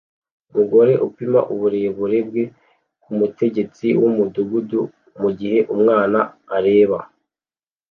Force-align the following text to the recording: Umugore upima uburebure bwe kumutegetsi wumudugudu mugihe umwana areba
Umugore 0.51 0.91
upima 1.07 1.39
uburebure 1.53 2.17
bwe 2.27 2.43
kumutegetsi 3.03 3.87
wumudugudu 4.01 4.81
mugihe 5.21 5.59
umwana 5.73 6.19
areba 6.57 6.99